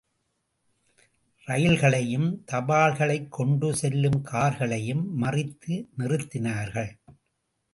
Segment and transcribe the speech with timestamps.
[1.45, 6.97] ரயில்களையும் தபால்களைக் கொண்டு செல்லும் கார்களையும் மறித்து நிறுத்தினார்கள்.